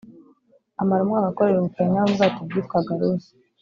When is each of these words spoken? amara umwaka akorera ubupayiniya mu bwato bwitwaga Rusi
amara 0.81 1.01
umwaka 1.03 1.27
akorera 1.31 1.59
ubupayiniya 1.59 2.07
mu 2.07 2.15
bwato 2.17 2.39
bwitwaga 2.47 2.91
Rusi 2.99 3.31